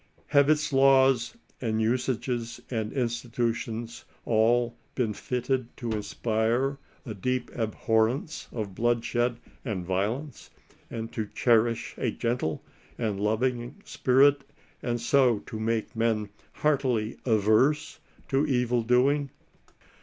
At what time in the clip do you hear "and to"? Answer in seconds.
10.89-11.27